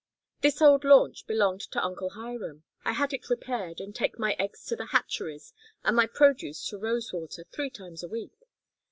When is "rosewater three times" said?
6.79-8.01